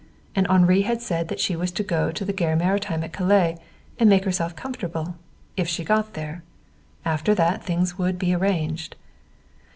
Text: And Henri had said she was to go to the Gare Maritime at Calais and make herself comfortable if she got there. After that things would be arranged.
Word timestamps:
And 0.35 0.47
Henri 0.47 0.81
had 0.81 0.99
said 0.99 1.39
she 1.39 1.55
was 1.55 1.71
to 1.73 1.83
go 1.83 2.09
to 2.11 2.25
the 2.25 2.33
Gare 2.33 2.55
Maritime 2.55 3.03
at 3.03 3.13
Calais 3.13 3.55
and 3.99 4.09
make 4.09 4.25
herself 4.25 4.55
comfortable 4.55 5.13
if 5.55 5.67
she 5.67 5.83
got 5.83 6.15
there. 6.15 6.41
After 7.05 7.35
that 7.35 7.63
things 7.63 7.99
would 7.99 8.17
be 8.17 8.33
arranged. 8.33 8.95